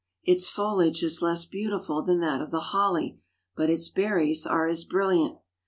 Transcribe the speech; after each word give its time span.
Its 0.23 0.49
foliage 0.49 1.03
is 1.03 1.21
less 1.21 1.45
beautiful 1.45 2.01
than 2.01 2.19
that 2.21 2.41
of 2.41 2.49
the 2.49 2.59
holly, 2.73 3.19
but 3.55 3.69
its 3.69 3.87
berries 3.87 4.47
are 4.47 4.65
as 4.65 4.83
brilliant. 4.83 5.37